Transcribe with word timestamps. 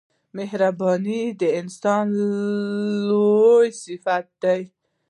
•مهرباني 0.37 1.21
د 1.41 1.43
انسان 1.59 2.05
لوړ 3.09 3.61
صفت 3.83 4.25
دی. 4.43 4.61